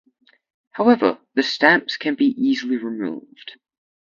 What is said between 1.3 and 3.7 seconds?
the stamps can be easily removed.